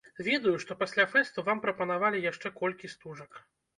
[0.27, 3.43] Ведаю, што пасля фэсту вам прапанавалі яшчэ колькі стужак.